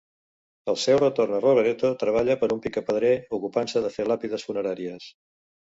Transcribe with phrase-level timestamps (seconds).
[0.71, 5.17] Al seu retorn a Rovereto treballa per un picapedrer, ocupant-se de fer làpides funeràries.